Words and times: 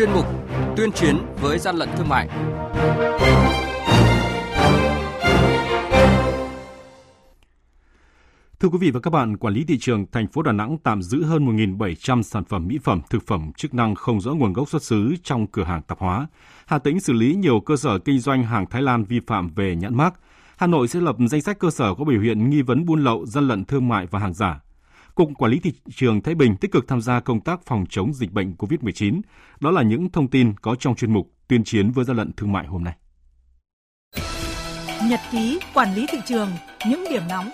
chuyên 0.00 0.12
mục 0.12 0.26
Tuyên 0.76 0.92
chiến 0.92 1.16
với 1.40 1.58
gian 1.58 1.76
lận 1.76 1.88
thương 1.96 2.08
mại. 2.08 2.28
Thưa 8.60 8.68
quý 8.68 8.78
vị 8.80 8.90
và 8.90 9.00
các 9.00 9.10
bạn, 9.10 9.36
quản 9.36 9.54
lý 9.54 9.64
thị 9.64 9.78
trường 9.78 10.06
thành 10.12 10.26
phố 10.26 10.42
Đà 10.42 10.52
Nẵng 10.52 10.78
tạm 10.78 11.02
giữ 11.02 11.24
hơn 11.24 11.56
1.700 11.56 12.22
sản 12.22 12.44
phẩm 12.44 12.66
mỹ 12.68 12.78
phẩm, 12.84 13.00
thực 13.10 13.26
phẩm 13.26 13.52
chức 13.56 13.74
năng 13.74 13.94
không 13.94 14.20
rõ 14.20 14.32
nguồn 14.32 14.52
gốc 14.52 14.68
xuất 14.68 14.82
xứ 14.82 15.14
trong 15.22 15.46
cửa 15.46 15.64
hàng 15.64 15.82
tạp 15.82 15.98
hóa. 15.98 16.26
Hà 16.66 16.78
Tĩnh 16.78 17.00
xử 17.00 17.12
lý 17.12 17.34
nhiều 17.34 17.60
cơ 17.60 17.76
sở 17.76 17.98
kinh 17.98 18.18
doanh 18.18 18.44
hàng 18.44 18.66
Thái 18.66 18.82
Lan 18.82 19.04
vi 19.04 19.20
phạm 19.26 19.48
về 19.54 19.76
nhãn 19.76 19.96
mác. 19.96 20.14
Hà 20.56 20.66
Nội 20.66 20.88
sẽ 20.88 21.00
lập 21.00 21.16
danh 21.30 21.42
sách 21.42 21.58
cơ 21.58 21.70
sở 21.70 21.94
có 21.94 22.04
biểu 22.04 22.20
hiện 22.20 22.50
nghi 22.50 22.62
vấn 22.62 22.84
buôn 22.84 23.04
lậu, 23.04 23.26
gian 23.26 23.48
lận 23.48 23.64
thương 23.64 23.88
mại 23.88 24.06
và 24.06 24.18
hàng 24.18 24.34
giả. 24.34 24.60
Cục 25.14 25.30
Quản 25.38 25.50
lý 25.50 25.60
Thị 25.60 25.72
trường 25.94 26.22
Thái 26.22 26.34
Bình 26.34 26.56
tích 26.56 26.72
cực 26.72 26.88
tham 26.88 27.00
gia 27.00 27.20
công 27.20 27.40
tác 27.40 27.60
phòng 27.66 27.84
chống 27.90 28.14
dịch 28.14 28.32
bệnh 28.32 28.54
COVID-19. 28.58 29.20
Đó 29.60 29.70
là 29.70 29.82
những 29.82 30.10
thông 30.10 30.28
tin 30.28 30.54
có 30.62 30.74
trong 30.74 30.94
chuyên 30.94 31.12
mục 31.12 31.30
tuyên 31.48 31.64
chiến 31.64 31.90
với 31.90 32.04
gian 32.04 32.16
lận 32.16 32.32
thương 32.32 32.52
mại 32.52 32.66
hôm 32.66 32.84
nay. 32.84 32.94
Nhật 35.08 35.20
ký 35.32 35.60
quản 35.74 35.94
lý 35.94 36.06
thị 36.12 36.18
trường, 36.26 36.50
những 36.88 37.04
điểm 37.10 37.22
nóng 37.28 37.50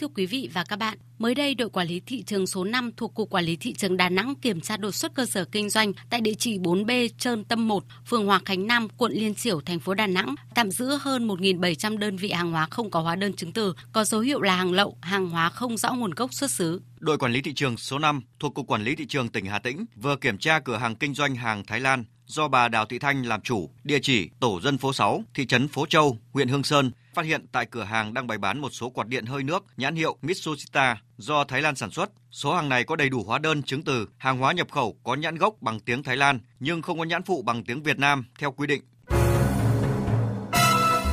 Thưa 0.00 0.08
quý 0.14 0.26
vị 0.26 0.48
và 0.52 0.64
các 0.68 0.76
bạn, 0.76 0.98
mới 1.18 1.34
đây 1.34 1.54
đội 1.54 1.70
quản 1.70 1.88
lý 1.88 2.00
thị 2.06 2.22
trường 2.22 2.46
số 2.46 2.64
5 2.64 2.90
thuộc 2.96 3.14
Cục 3.14 3.30
Quản 3.30 3.44
lý 3.44 3.56
Thị 3.56 3.74
trường 3.74 3.96
Đà 3.96 4.08
Nẵng 4.08 4.34
kiểm 4.42 4.60
tra 4.60 4.76
đột 4.76 4.94
xuất 4.94 5.14
cơ 5.14 5.26
sở 5.26 5.44
kinh 5.44 5.70
doanh 5.70 5.92
tại 6.10 6.20
địa 6.20 6.34
chỉ 6.34 6.58
4B 6.58 7.08
Trơn 7.18 7.44
Tâm 7.44 7.68
1, 7.68 7.84
phường 8.06 8.26
Hòa 8.26 8.40
Khánh 8.44 8.66
Nam, 8.66 8.88
quận 8.96 9.12
Liên 9.12 9.34
Triểu, 9.34 9.60
thành 9.60 9.80
phố 9.80 9.94
Đà 9.94 10.06
Nẵng, 10.06 10.34
tạm 10.54 10.70
giữ 10.70 10.98
hơn 11.00 11.28
1.700 11.28 11.98
đơn 11.98 12.16
vị 12.16 12.30
hàng 12.30 12.52
hóa 12.52 12.66
không 12.70 12.90
có 12.90 13.00
hóa 13.00 13.16
đơn 13.16 13.32
chứng 13.32 13.52
từ, 13.52 13.74
có 13.92 14.04
dấu 14.04 14.20
hiệu 14.20 14.40
là 14.40 14.56
hàng 14.56 14.72
lậu, 14.72 14.96
hàng 15.02 15.28
hóa 15.28 15.50
không 15.50 15.76
rõ 15.76 15.92
nguồn 15.92 16.10
gốc 16.10 16.34
xuất 16.34 16.50
xứ. 16.50 16.80
Đội 16.98 17.18
quản 17.18 17.32
lý 17.32 17.42
thị 17.42 17.52
trường 17.54 17.76
số 17.76 17.98
5 17.98 18.22
thuộc 18.38 18.54
Cục 18.54 18.66
Quản 18.66 18.82
lý 18.82 18.96
Thị 18.96 19.06
trường 19.06 19.28
tỉnh 19.28 19.46
Hà 19.46 19.58
Tĩnh 19.58 19.84
vừa 19.96 20.16
kiểm 20.16 20.38
tra 20.38 20.60
cửa 20.60 20.76
hàng 20.76 20.96
kinh 20.96 21.14
doanh 21.14 21.34
hàng 21.34 21.64
Thái 21.66 21.80
Lan 21.80 22.04
do 22.26 22.48
bà 22.48 22.68
Đào 22.68 22.86
Thị 22.86 22.98
Thanh 22.98 23.26
làm 23.26 23.40
chủ, 23.40 23.70
địa 23.84 23.98
chỉ 24.02 24.28
tổ 24.40 24.60
dân 24.60 24.78
phố 24.78 24.92
6, 24.92 25.24
thị 25.34 25.46
trấn 25.46 25.68
Phố 25.68 25.86
Châu, 25.86 26.18
huyện 26.32 26.48
Hương 26.48 26.62
Sơn, 26.62 26.90
phát 27.14 27.24
hiện 27.24 27.46
tại 27.52 27.66
cửa 27.66 27.84
hàng 27.84 28.14
đang 28.14 28.26
bày 28.26 28.38
bán 28.38 28.60
một 28.60 28.70
số 28.72 28.90
quạt 28.90 29.08
điện 29.08 29.26
hơi 29.26 29.42
nước 29.42 29.64
nhãn 29.76 29.94
hiệu 29.94 30.16
Mitsushita 30.22 30.96
do 31.16 31.44
Thái 31.44 31.62
Lan 31.62 31.76
sản 31.76 31.90
xuất. 31.90 32.10
Số 32.30 32.54
hàng 32.54 32.68
này 32.68 32.84
có 32.84 32.96
đầy 32.96 33.08
đủ 33.08 33.24
hóa 33.24 33.38
đơn 33.38 33.62
chứng 33.62 33.82
từ, 33.82 34.08
hàng 34.18 34.38
hóa 34.38 34.52
nhập 34.52 34.70
khẩu 34.70 34.96
có 35.04 35.14
nhãn 35.14 35.36
gốc 35.36 35.54
bằng 35.60 35.80
tiếng 35.80 36.02
Thái 36.02 36.16
Lan 36.16 36.40
nhưng 36.60 36.82
không 36.82 36.98
có 36.98 37.04
nhãn 37.04 37.22
phụ 37.22 37.42
bằng 37.42 37.64
tiếng 37.64 37.82
Việt 37.82 37.98
Nam 37.98 38.24
theo 38.38 38.52
quy 38.52 38.66
định. 38.66 38.82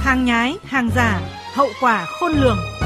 Hàng 0.02 0.26
nhái, 0.26 0.56
hàng 0.64 0.89
giả, 0.95 1.22
hậu 1.54 1.70
quả 1.81 2.06
khôn 2.06 2.32
lường. 2.32 2.77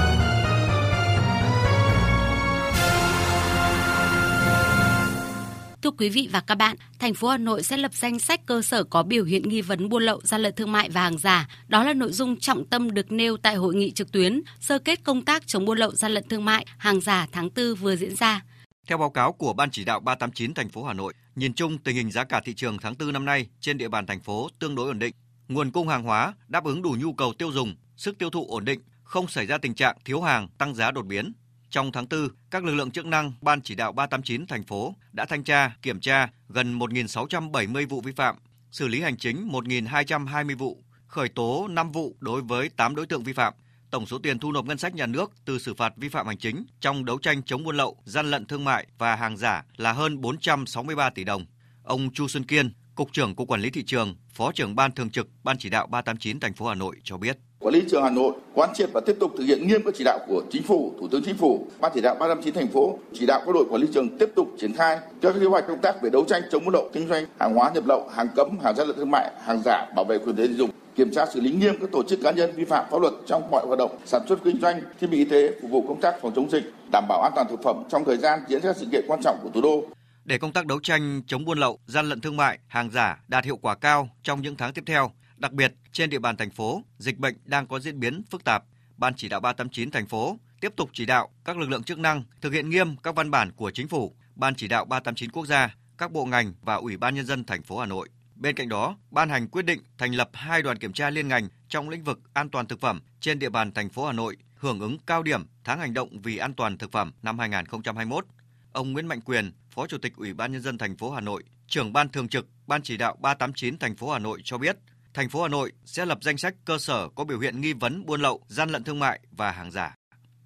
Thưa 5.92 5.98
quý 5.98 6.10
vị 6.10 6.30
và 6.32 6.42
các 6.42 6.56
bạn, 6.56 6.76
thành 7.00 7.14
phố 7.14 7.28
Hà 7.28 7.38
Nội 7.38 7.64
sẽ 7.64 7.78
lập 7.78 7.94
danh 7.94 8.20
sách 8.20 8.46
cơ 8.46 8.62
sở 8.62 8.84
có 8.84 9.04
biểu 9.04 9.24
hiện 9.24 9.50
nghi 9.50 9.62
vấn 9.62 9.90
buôn 9.90 10.04
lậu, 10.04 10.22
gian 10.24 10.42
lận 10.42 10.56
thương 10.56 10.72
mại 10.72 10.90
và 10.90 11.02
hàng 11.02 11.18
giả. 11.18 11.48
Đó 11.68 11.84
là 11.84 11.94
nội 11.94 12.12
dung 12.12 12.40
trọng 12.40 12.66
tâm 12.66 12.92
được 12.92 13.12
nêu 13.12 13.38
tại 13.38 13.56
hội 13.56 13.76
nghị 13.76 13.92
trực 13.92 14.12
tuyến 14.12 14.42
sơ 14.60 14.80
kết 14.80 15.04
công 15.04 15.26
tác 15.26 15.48
chống 15.48 15.66
buôn 15.66 15.78
lậu, 15.78 15.92
gian 15.92 16.12
lận 16.12 16.28
thương 16.28 16.46
mại, 16.46 16.66
hàng 16.78 17.02
giả 17.02 17.28
tháng 17.32 17.50
4 17.56 17.76
vừa 17.76 17.96
diễn 17.96 18.16
ra. 18.16 18.42
Theo 18.88 18.98
báo 18.98 19.10
cáo 19.10 19.34
của 19.34 19.54
Ban 19.54 19.72
chỉ 19.72 19.86
đạo 19.86 20.00
389 20.00 20.54
thành 20.54 20.70
phố 20.70 20.84
Hà 20.84 20.94
Nội, 20.94 21.14
nhìn 21.36 21.54
chung 21.54 21.78
tình 21.78 21.96
hình 21.96 22.12
giá 22.12 22.24
cả 22.24 22.42
thị 22.46 22.54
trường 22.54 22.78
tháng 22.82 22.96
4 23.00 23.14
năm 23.14 23.26
nay 23.26 23.48
trên 23.60 23.78
địa 23.78 23.90
bàn 23.90 24.06
thành 24.06 24.20
phố 24.20 24.50
tương 24.60 24.76
đối 24.76 24.88
ổn 24.88 25.00
định. 25.00 25.14
Nguồn 25.48 25.72
cung 25.72 25.88
hàng 25.88 26.04
hóa 26.04 26.34
đáp 26.48 26.64
ứng 26.64 26.82
đủ 26.82 26.96
nhu 27.00 27.14
cầu 27.14 27.34
tiêu 27.34 27.52
dùng, 27.52 27.76
sức 27.98 28.18
tiêu 28.18 28.30
thụ 28.30 28.46
ổn 28.50 28.66
định, 28.66 28.80
không 29.04 29.28
xảy 29.28 29.46
ra 29.46 29.58
tình 29.58 29.76
trạng 29.76 29.98
thiếu 30.06 30.22
hàng, 30.22 30.48
tăng 30.58 30.76
giá 30.76 30.92
đột 30.92 31.06
biến. 31.06 31.34
Trong 31.72 31.92
tháng 31.92 32.08
4, 32.10 32.28
các 32.52 32.64
lực 32.64 32.76
lượng 32.76 32.92
chức 32.92 33.06
năng 33.06 33.34
Ban 33.42 33.62
chỉ 33.62 33.76
đạo 33.76 33.92
389 33.92 34.48
thành 34.48 34.64
phố 34.64 34.96
đã 35.12 35.26
thanh 35.26 35.44
tra, 35.44 35.76
kiểm 35.82 36.00
tra 36.00 36.30
gần 36.50 36.80
1.670 36.80 37.88
vụ 37.88 38.02
vi 38.02 38.12
phạm, 38.12 38.36
xử 38.72 38.88
lý 38.88 39.02
hành 39.02 39.18
chính 39.18 39.50
1.220 39.50 40.58
vụ, 40.58 40.84
khởi 41.08 41.30
tố 41.30 41.68
5 41.68 41.92
vụ 41.92 42.16
đối 42.20 42.42
với 42.42 42.70
8 42.70 42.96
đối 42.96 43.06
tượng 43.06 43.24
vi 43.24 43.34
phạm. 43.34 43.54
Tổng 43.92 44.06
số 44.06 44.20
tiền 44.24 44.40
thu 44.40 44.52
nộp 44.52 44.66
ngân 44.66 44.78
sách 44.78 44.96
nhà 44.96 45.06
nước 45.06 45.32
từ 45.46 45.60
xử 45.60 45.74
phạt 45.74 45.94
vi 45.98 46.10
phạm 46.10 46.28
hành 46.28 46.38
chính 46.38 46.66
trong 46.80 47.06
đấu 47.06 47.18
tranh 47.18 47.44
chống 47.44 47.64
buôn 47.64 47.78
lậu, 47.78 47.98
gian 48.06 48.32
lận 48.32 48.46
thương 48.46 48.64
mại 48.64 48.88
và 48.98 49.16
hàng 49.16 49.38
giả 49.38 49.64
là 49.78 49.94
hơn 49.94 50.22
463 50.22 51.10
tỷ 51.10 51.24
đồng. 51.24 51.46
Ông 51.84 52.14
Chu 52.14 52.28
Xuân 52.28 52.44
Kiên, 52.44 52.74
Cục 52.96 53.14
trưởng 53.14 53.36
Cục 53.36 53.48
Quản 53.48 53.62
lý 53.62 53.70
thị 53.70 53.84
trường, 53.84 54.16
Phó 54.34 54.52
trưởng 54.52 54.76
Ban 54.76 54.92
thường 54.92 55.10
trực 55.10 55.28
Ban 55.44 55.58
chỉ 55.58 55.70
đạo 55.70 55.88
389 55.88 56.40
thành 56.40 56.54
phố 56.54 56.66
Hà 56.66 56.76
Nội 56.76 56.96
cho 57.04 57.18
biết. 57.18 57.38
Quản 57.60 57.74
lý 57.74 57.82
thị 57.82 57.88
trường 57.92 58.04
Hà 58.04 58.10
Nội 58.10 58.34
quán 58.54 58.70
triệt 58.74 58.90
và 58.94 59.02
tiếp 59.06 59.16
tục 59.20 59.32
thực 59.38 59.44
hiện 59.44 59.68
nghiêm 59.68 59.82
các 59.86 59.94
chỉ 59.98 60.04
đạo 60.04 60.20
của 60.28 60.44
Chính 60.52 60.64
phủ, 60.64 60.94
Thủ 61.00 61.08
tướng 61.08 61.24
Chính 61.26 61.38
phủ, 61.38 61.68
Ban 61.80 61.92
chỉ 61.96 62.02
đạo 62.02 62.16
359 62.20 62.54
thành 62.54 62.68
phố 62.68 63.00
chỉ 63.14 63.26
đạo 63.26 63.42
các 63.46 63.52
đội 63.56 63.66
quản 63.70 63.82
lý 63.82 63.88
thị 63.88 63.94
trường 63.94 64.18
tiếp 64.18 64.30
tục 64.36 64.48
triển 64.60 64.74
khai 64.74 65.00
các 65.22 65.36
kế 65.40 65.46
hoạch 65.46 65.68
công 65.68 65.82
tác 65.82 66.02
về 66.02 66.10
đấu 66.10 66.26
tranh 66.28 66.42
chống 66.52 66.66
buôn 66.66 66.74
lậu, 66.74 66.90
kinh 66.94 67.08
doanh 67.08 67.26
hàng 67.40 67.54
hóa 67.54 67.72
nhập 67.74 67.84
lậu, 67.88 68.10
hàng 68.16 68.28
cấm, 68.36 68.60
hàng 68.64 68.76
gian 68.76 68.88
lận 68.88 68.98
thương 68.98 69.12
mại, 69.12 69.32
hàng 69.46 69.62
giả, 69.66 69.86
bảo 69.96 70.06
vệ 70.06 70.18
quyền 70.18 70.36
lợi 70.38 70.48
người 70.48 70.58
dùng, 70.58 70.70
kiểm 70.96 71.12
tra 71.12 71.26
xử 71.26 71.42
lý 71.42 71.52
nghiêm 71.52 71.76
các 71.82 71.92
tổ 71.92 72.04
chức 72.04 72.20
cá 72.24 72.32
nhân 72.32 72.52
vi 72.56 72.66
phạm 72.66 72.86
pháp 72.92 73.02
luật 73.02 73.14
trong 73.28 73.52
mọi 73.52 73.66
hoạt 73.68 73.80
động 73.80 73.98
sản 74.06 74.22
xuất 74.30 74.40
kinh 74.44 74.60
doanh 74.62 74.82
thiết 75.02 75.08
bị 75.08 75.18
y 75.18 75.26
tế 75.26 75.52
phục 75.62 75.72
vụ 75.72 75.86
công 75.88 76.02
tác 76.02 76.16
phòng 76.22 76.32
chống 76.36 76.50
dịch, 76.52 76.74
đảm 76.92 77.06
bảo 77.10 77.22
an 77.22 77.32
toàn 77.36 77.48
thực 77.50 77.64
phẩm 77.64 77.84
trong 77.90 78.06
thời 78.06 78.18
gian 78.18 78.40
diễn 78.48 78.62
ra 78.62 78.74
sự 78.74 78.86
kiện 78.92 79.06
quan 79.08 79.20
trọng 79.24 79.40
của 79.44 79.50
thủ 79.54 79.62
đô. 79.62 79.84
Để 80.26 80.38
công 80.38 80.54
tác 80.54 80.66
đấu 80.66 80.80
tranh 80.80 81.22
chống 81.28 81.46
buôn 81.46 81.58
lậu, 81.58 81.80
gian 81.86 82.10
lận 82.10 82.22
thương 82.22 82.38
mại, 82.38 82.60
hàng 82.68 82.92
giả 82.92 83.24
đạt 83.28 83.46
hiệu 83.46 83.58
quả 83.58 83.76
cao 83.76 84.10
trong 84.24 84.42
những 84.42 84.56
tháng 84.56 84.74
tiếp 84.74 84.84
theo, 84.86 85.12
Đặc 85.42 85.54
biệt, 85.54 85.74
trên 85.92 86.10
địa 86.10 86.20
bàn 86.20 86.38
thành 86.38 86.52
phố, 86.52 86.84
dịch 86.98 87.18
bệnh 87.18 87.36
đang 87.46 87.68
có 87.68 87.80
diễn 87.80 88.00
biến 88.00 88.24
phức 88.30 88.44
tạp. 88.44 88.64
Ban 88.98 89.14
chỉ 89.16 89.30
đạo 89.30 89.40
389 89.40 89.92
thành 89.92 90.08
phố 90.08 90.38
tiếp 90.60 90.74
tục 90.76 90.90
chỉ 90.94 91.06
đạo 91.06 91.30
các 91.46 91.58
lực 91.58 91.70
lượng 91.70 91.84
chức 91.84 92.00
năng 92.00 92.24
thực 92.42 92.54
hiện 92.54 92.70
nghiêm 92.70 92.98
các 92.98 93.16
văn 93.16 93.32
bản 93.32 93.52
của 93.52 93.72
chính 93.72 93.88
phủ, 93.88 94.16
Ban 94.36 94.56
chỉ 94.56 94.68
đạo 94.68 94.86
389 94.86 95.32
quốc 95.32 95.46
gia, 95.46 95.76
các 95.98 96.12
bộ 96.12 96.26
ngành 96.26 96.54
và 96.62 96.76
Ủy 96.76 96.98
ban 96.98 97.16
nhân 97.16 97.26
dân 97.26 97.44
thành 97.44 97.64
phố 97.64 97.78
Hà 97.80 97.86
Nội. 97.86 98.10
Bên 98.36 98.56
cạnh 98.56 98.70
đó, 98.70 98.98
ban 99.12 99.30
hành 99.30 99.48
quyết 99.48 99.66
định 99.66 99.82
thành 99.98 100.16
lập 100.16 100.30
hai 100.34 100.62
đoàn 100.62 100.78
kiểm 100.78 100.94
tra 100.94 101.10
liên 101.10 101.28
ngành 101.28 101.48
trong 101.70 101.90
lĩnh 101.90 102.04
vực 102.04 102.20
an 102.34 102.50
toàn 102.50 102.68
thực 102.68 102.82
phẩm 102.82 103.02
trên 103.20 103.40
địa 103.40 103.50
bàn 103.50 103.72
thành 103.72 103.90
phố 103.90 104.06
Hà 104.06 104.14
Nội 104.14 104.38
hưởng 104.56 104.80
ứng 104.80 104.98
cao 105.08 105.24
điểm 105.24 105.46
tháng 105.64 105.80
hành 105.80 105.94
động 105.94 106.22
vì 106.22 106.38
an 106.38 106.54
toàn 106.54 106.78
thực 106.78 106.92
phẩm 106.92 107.12
năm 107.22 107.40
2021. 107.40 108.26
Ông 108.72 108.94
Nguyễn 108.94 109.08
Mạnh 109.08 109.22
Quyền, 109.22 109.52
Phó 109.72 109.88
Chủ 109.88 109.98
tịch 109.98 110.14
Ủy 110.16 110.34
ban 110.34 110.52
nhân 110.52 110.62
dân 110.62 110.78
thành 110.78 110.98
phố 110.98 111.12
Hà 111.12 111.22
Nội, 111.22 111.44
trưởng 111.68 111.94
ban 111.94 112.10
thường 112.10 112.28
trực 112.28 112.48
Ban 112.68 112.82
chỉ 112.82 112.98
đạo 112.98 113.18
389 113.22 113.78
thành 113.78 113.96
phố 113.96 114.12
Hà 114.12 114.20
Nội 114.20 114.42
cho 114.44 114.58
biết, 114.58 114.78
thành 115.14 115.30
phố 115.30 115.42
Hà 115.42 115.48
Nội 115.48 115.72
sẽ 115.86 116.06
lập 116.06 116.18
danh 116.22 116.38
sách 116.38 116.56
cơ 116.66 116.78
sở 116.78 117.08
có 117.16 117.24
biểu 117.24 117.40
hiện 117.40 117.62
nghi 117.62 117.74
vấn 117.74 118.06
buôn 118.06 118.22
lậu, 118.22 118.42
gian 118.48 118.70
lận 118.70 118.84
thương 118.84 119.00
mại 119.00 119.20
và 119.32 119.52
hàng 119.52 119.72
giả. 119.72 119.96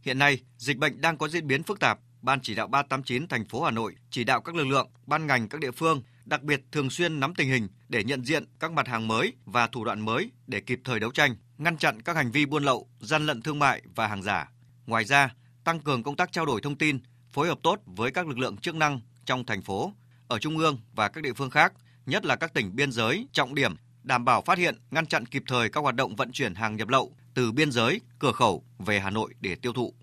Hiện 0.02 0.20
nay, 0.20 0.40
dịch 0.58 0.78
bệnh 0.78 1.02
đang 1.02 1.18
có 1.18 1.28
diễn 1.28 1.48
biến 1.48 1.64
phức 1.64 1.80
tạp. 1.80 2.00
Ban 2.22 2.40
chỉ 2.42 2.56
đạo 2.56 2.68
389 2.68 3.28
thành 3.28 3.46
phố 3.46 3.64
Hà 3.64 3.72
Nội 3.72 3.96
chỉ 4.10 4.24
đạo 4.24 4.42
các 4.42 4.56
lực 4.56 4.68
lượng, 4.68 4.90
ban 5.06 5.28
ngành 5.28 5.50
các 5.50 5.62
địa 5.62 5.72
phương 5.72 6.02
đặc 6.26 6.44
biệt 6.44 6.62
thường 6.72 6.90
xuyên 6.90 7.20
nắm 7.20 7.36
tình 7.36 7.50
hình 7.50 7.68
để 7.90 8.04
nhận 8.04 8.26
diện 8.26 8.46
các 8.60 8.72
mặt 8.72 8.88
hàng 8.88 9.08
mới 9.08 9.34
và 9.46 9.68
thủ 9.68 9.86
đoạn 9.86 10.00
mới 10.00 10.32
để 10.48 10.60
kịp 10.62 10.80
thời 10.84 11.00
đấu 11.00 11.12
tranh, 11.12 11.36
ngăn 11.58 11.78
chặn 11.78 12.02
các 12.02 12.16
hành 12.16 12.32
vi 12.32 12.46
buôn 12.46 12.64
lậu, 12.64 12.90
gian 13.00 13.26
lận 13.26 13.42
thương 13.42 13.60
mại 13.60 13.82
và 13.96 14.08
hàng 14.08 14.24
giả. 14.24 14.52
Ngoài 14.86 15.06
ra, 15.06 15.34
tăng 15.64 15.80
cường 15.80 16.04
công 16.04 16.16
tác 16.16 16.32
trao 16.32 16.46
đổi 16.46 16.62
thông 16.62 16.78
tin, 16.78 17.00
phối 17.36 17.48
hợp 17.48 17.60
tốt 17.64 17.80
với 17.86 18.12
các 18.12 18.28
lực 18.28 18.38
lượng 18.38 18.58
chức 18.58 18.76
năng 18.76 19.00
trong 19.26 19.46
thành 19.46 19.62
phố, 19.62 19.94
ở 20.28 20.40
trung 20.40 20.58
ương 20.58 20.78
và 20.94 21.08
các 21.08 21.22
địa 21.22 21.34
phương 21.34 21.50
khác, 21.50 21.74
nhất 22.06 22.26
là 22.26 22.36
các 22.36 22.54
tỉnh 22.54 22.76
biên 22.76 22.92
giới 22.92 23.28
trọng 23.32 23.56
điểm 23.56 23.76
đảm 24.04 24.26
bảo 24.26 24.42
phát 24.42 24.58
hiện, 24.58 24.76
ngăn 24.92 25.06
chặn 25.06 25.26
kịp 25.26 25.44
thời 25.48 25.70
các 25.70 25.82
hoạt 25.82 25.96
động 25.96 26.16
vận 26.16 26.32
chuyển 26.32 26.56
hàng 26.56 26.76
nhập 26.76 26.90
lậu 26.90 27.12
từ 27.34 27.52
biên 27.52 27.72
giới, 27.72 28.02
cửa 28.20 28.32
khẩu 28.32 28.64
về 28.80 29.00
Hà 29.00 29.10
Nội 29.10 29.34
để 29.40 29.56
tiêu 29.56 29.74
thụ. 29.74 29.94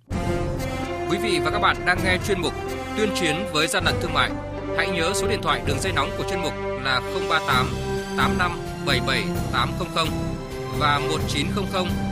Quý 1.10 1.18
vị 1.22 1.40
và 1.44 1.50
các 1.50 1.58
bạn 1.58 1.76
đang 1.86 1.98
nghe 2.04 2.18
chuyên 2.26 2.40
mục 2.40 2.52
Tuyên 2.96 3.10
chiến 3.20 3.36
với 3.52 3.66
gian 3.66 3.84
lận 3.84 3.94
thương 4.02 4.14
mại. 4.14 4.30
Hãy 4.76 4.90
nhớ 4.90 5.12
số 5.14 5.28
điện 5.28 5.40
thoại 5.42 5.62
đường 5.66 5.80
dây 5.80 5.92
nóng 5.92 6.10
của 6.18 6.24
chuyên 6.30 6.40
mục 6.40 6.52
là 6.82 7.00
038 7.30 7.66
85 8.16 8.58
77 8.86 9.24
800 9.52 10.06
và 10.78 10.98
1900 10.98 12.11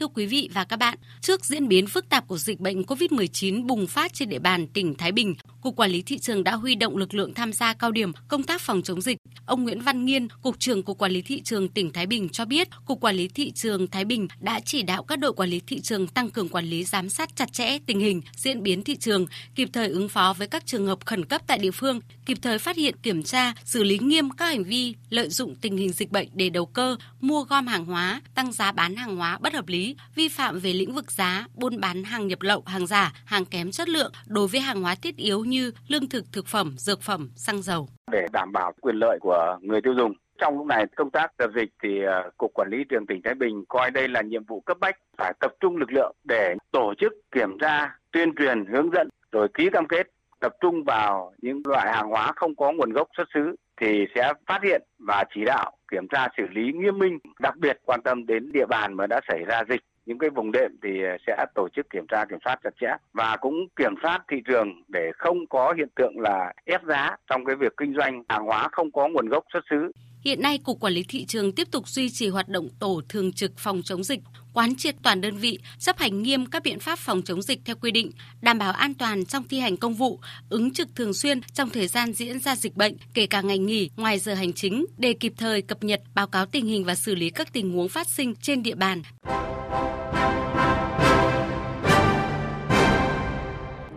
Thưa 0.00 0.08
quý 0.08 0.26
vị 0.26 0.48
và 0.54 0.64
các 0.64 0.76
bạn, 0.76 0.98
trước 1.20 1.44
diễn 1.44 1.68
biến 1.68 1.86
phức 1.86 2.08
tạp 2.08 2.28
của 2.28 2.38
dịch 2.38 2.60
bệnh 2.60 2.82
COVID-19 2.82 3.66
bùng 3.66 3.86
phát 3.86 4.12
trên 4.12 4.28
địa 4.28 4.38
bàn 4.38 4.66
tỉnh 4.66 4.94
Thái 4.94 5.12
Bình, 5.12 5.34
Cục 5.60 5.76
Quản 5.76 5.90
lý 5.90 6.02
Thị 6.02 6.18
trường 6.18 6.44
đã 6.44 6.54
huy 6.54 6.74
động 6.74 6.96
lực 6.96 7.14
lượng 7.14 7.34
tham 7.34 7.52
gia 7.52 7.74
cao 7.74 7.90
điểm 7.90 8.12
công 8.28 8.42
tác 8.42 8.60
phòng 8.60 8.82
chống 8.82 9.00
dịch. 9.00 9.16
Ông 9.46 9.64
Nguyễn 9.64 9.80
Văn 9.80 10.04
Nghiên, 10.04 10.28
Cục 10.42 10.58
trưởng 10.58 10.82
Cục 10.82 10.98
Quản 10.98 11.12
lý 11.12 11.22
Thị 11.22 11.42
trường 11.42 11.68
tỉnh 11.68 11.92
Thái 11.92 12.06
Bình 12.06 12.28
cho 12.28 12.44
biết, 12.44 12.68
Cục 12.84 13.00
Quản 13.00 13.16
lý 13.16 13.28
Thị 13.28 13.50
trường 13.50 13.86
Thái 13.86 14.04
Bình 14.04 14.28
đã 14.40 14.60
chỉ 14.60 14.82
đạo 14.82 15.02
các 15.02 15.18
đội 15.18 15.32
quản 15.32 15.48
lý 15.48 15.60
thị 15.66 15.80
trường 15.80 16.06
tăng 16.06 16.30
cường 16.30 16.48
quản 16.48 16.64
lý 16.64 16.84
giám 16.84 17.08
sát 17.08 17.36
chặt 17.36 17.52
chẽ 17.52 17.78
tình 17.86 18.00
hình, 18.00 18.22
diễn 18.36 18.62
biến 18.62 18.82
thị 18.82 18.96
trường, 18.96 19.26
kịp 19.54 19.68
thời 19.72 19.88
ứng 19.88 20.08
phó 20.08 20.34
với 20.38 20.46
các 20.46 20.66
trường 20.66 20.86
hợp 20.86 20.98
khẩn 21.04 21.24
cấp 21.24 21.42
tại 21.46 21.58
địa 21.58 21.70
phương, 21.70 22.00
kịp 22.26 22.38
thời 22.42 22.58
phát 22.58 22.76
hiện 22.76 22.96
kiểm 22.96 23.22
tra, 23.22 23.52
xử 23.64 23.84
lý 23.84 23.98
nghiêm 23.98 24.30
các 24.30 24.46
hành 24.46 24.64
vi 24.64 24.94
lợi 25.10 25.28
dụng 25.28 25.54
tình 25.54 25.76
hình 25.76 25.92
dịch 25.92 26.10
bệnh 26.10 26.28
để 26.32 26.50
đầu 26.50 26.66
cơ, 26.66 26.96
mua 27.20 27.42
gom 27.42 27.66
hàng 27.66 27.84
hóa, 27.84 28.20
tăng 28.34 28.52
giá 28.52 28.72
bán 28.72 28.96
hàng 28.96 29.16
hóa 29.16 29.38
bất 29.38 29.54
hợp 29.54 29.68
lý, 29.68 29.96
vi 30.14 30.28
phạm 30.28 30.58
về 30.58 30.72
lĩnh 30.72 30.94
vực 30.94 31.12
giá, 31.12 31.46
buôn 31.54 31.80
bán 31.80 32.04
hàng 32.04 32.28
nhập 32.28 32.42
lậu, 32.42 32.62
hàng 32.66 32.86
giả, 32.86 33.12
hàng 33.24 33.44
kém 33.44 33.70
chất 33.70 33.88
lượng 33.88 34.12
đối 34.26 34.48
với 34.48 34.60
hàng 34.60 34.82
hóa 34.82 34.94
thiết 34.94 35.16
yếu 35.16 35.44
như 35.44 35.70
lương 35.88 36.08
thực, 36.08 36.32
thực 36.32 36.46
phẩm, 36.46 36.74
dược 36.78 37.02
phẩm, 37.02 37.30
xăng 37.36 37.62
dầu. 37.62 37.88
Để 38.12 38.26
đảm 38.32 38.52
bảo 38.52 38.72
quyền 38.80 38.96
lợi 38.96 39.18
của 39.20 39.58
người 39.62 39.80
tiêu 39.82 39.94
dùng, 39.94 40.12
trong 40.38 40.58
lúc 40.58 40.66
này 40.66 40.86
công 40.96 41.10
tác 41.10 41.32
dập 41.38 41.50
dịch 41.54 41.70
thì 41.82 42.04
à, 42.04 42.24
cục 42.38 42.54
quản 42.54 42.68
lý 42.70 42.84
trường 42.84 43.06
tỉnh 43.06 43.22
Thái 43.24 43.34
Bình 43.34 43.64
coi 43.68 43.90
đây 43.90 44.08
là 44.08 44.22
nhiệm 44.22 44.44
vụ 44.44 44.60
cấp 44.60 44.76
bách 44.80 44.96
phải 45.18 45.32
tập 45.40 45.52
trung 45.60 45.76
lực 45.76 45.92
lượng 45.92 46.16
để 46.24 46.54
tổ 46.72 46.94
chức 46.98 47.12
kiểm 47.32 47.58
tra, 47.60 47.96
tuyên 48.12 48.34
truyền, 48.34 48.64
hướng 48.66 48.90
dẫn 48.92 49.08
rồi 49.32 49.48
ký 49.54 49.70
cam 49.72 49.86
kết 49.86 50.06
tập 50.40 50.52
trung 50.60 50.84
vào 50.84 51.32
những 51.42 51.62
loại 51.64 51.92
hàng 51.92 52.08
hóa 52.08 52.32
không 52.36 52.56
có 52.56 52.72
nguồn 52.72 52.92
gốc 52.92 53.08
xuất 53.16 53.28
xứ 53.34 53.56
thì 53.80 54.06
sẽ 54.14 54.32
phát 54.46 54.62
hiện 54.62 54.82
và 54.98 55.24
chỉ 55.34 55.44
đạo 55.44 55.72
kiểm 55.90 56.08
tra 56.08 56.28
xử 56.36 56.42
lý 56.50 56.72
nghiêm 56.72 56.98
minh, 56.98 57.18
đặc 57.40 57.56
biệt 57.56 57.80
quan 57.84 58.00
tâm 58.04 58.26
đến 58.26 58.52
địa 58.52 58.66
bàn 58.66 58.94
mà 58.94 59.06
đã 59.06 59.20
xảy 59.28 59.44
ra 59.44 59.62
dịch 59.68 59.80
những 60.06 60.18
cái 60.18 60.30
vùng 60.30 60.52
đệm 60.52 60.70
thì 60.82 61.02
ờ, 61.02 61.16
sẽ 61.26 61.46
tổ 61.54 61.68
chức 61.76 61.90
kiểm 61.90 62.06
tra 62.08 62.24
kiểm 62.24 62.38
soát 62.44 62.60
chặt 62.64 62.70
chẽ 62.80 62.90
và 63.12 63.36
cũng 63.40 63.54
kiểm 63.76 63.94
soát 64.02 64.18
thị 64.30 64.36
trường 64.48 64.68
để 64.88 65.10
không 65.18 65.46
có 65.46 65.74
hiện 65.76 65.88
tượng 65.96 66.20
là 66.20 66.52
ép 66.64 66.80
giá 66.84 67.16
trong 67.30 67.44
cái 67.44 67.56
việc 67.56 67.72
kinh 67.76 67.94
doanh 67.98 68.22
hàng 68.28 68.44
hóa 68.44 68.68
không 68.72 68.92
có 68.92 69.08
nguồn 69.08 69.28
gốc 69.28 69.44
xuất 69.52 69.64
xứ. 69.70 69.92
Hiện 70.24 70.42
nay, 70.42 70.58
Cục 70.58 70.80
Quản 70.80 70.92
lý 70.92 71.04
Thị 71.08 71.24
trường 71.24 71.52
tiếp 71.52 71.68
tục 71.70 71.88
duy 71.88 72.10
trì 72.10 72.28
hoạt 72.28 72.48
động 72.48 72.68
tổ 72.78 73.00
thường 73.08 73.32
trực 73.32 73.52
phòng 73.58 73.82
chống 73.84 74.04
dịch, 74.04 74.20
quán 74.54 74.76
triệt 74.76 74.94
toàn 75.02 75.20
đơn 75.20 75.36
vị, 75.36 75.58
chấp 75.78 75.98
hành 75.98 76.22
nghiêm 76.22 76.46
các 76.46 76.62
biện 76.62 76.78
pháp 76.78 76.98
phòng 76.98 77.22
chống 77.22 77.42
dịch 77.42 77.60
theo 77.64 77.76
quy 77.80 77.90
định, 77.90 78.10
đảm 78.40 78.58
bảo 78.58 78.72
an 78.72 78.94
toàn 78.94 79.24
trong 79.24 79.44
thi 79.48 79.60
hành 79.60 79.76
công 79.76 79.94
vụ, 79.94 80.20
ứng 80.50 80.70
trực 80.70 80.88
thường 80.94 81.14
xuyên 81.14 81.40
trong 81.52 81.70
thời 81.70 81.86
gian 81.86 82.12
diễn 82.12 82.38
ra 82.38 82.56
dịch 82.56 82.76
bệnh, 82.76 82.96
kể 83.14 83.26
cả 83.26 83.40
ngày 83.40 83.58
nghỉ, 83.58 83.90
ngoài 83.96 84.18
giờ 84.18 84.34
hành 84.34 84.52
chính, 84.52 84.86
để 84.98 85.12
kịp 85.12 85.32
thời 85.36 85.62
cập 85.62 85.84
nhật, 85.84 86.00
báo 86.14 86.26
cáo 86.26 86.46
tình 86.46 86.66
hình 86.66 86.84
và 86.84 86.94
xử 86.94 87.14
lý 87.14 87.30
các 87.30 87.52
tình 87.52 87.72
huống 87.72 87.88
phát 87.88 88.08
sinh 88.08 88.34
trên 88.34 88.62
địa 88.62 88.74
bàn. 88.74 89.02